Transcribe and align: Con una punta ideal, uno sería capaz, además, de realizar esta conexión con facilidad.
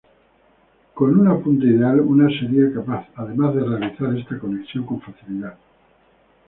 Con 0.95 1.19
una 1.19 1.37
punta 1.37 1.63
ideal, 1.67 1.99
uno 2.01 2.27
sería 2.29 2.73
capaz, 2.73 3.07
además, 3.13 3.53
de 3.53 3.63
realizar 3.65 4.17
esta 4.17 4.39
conexión 4.39 4.83
con 4.83 4.99
facilidad. 4.99 5.59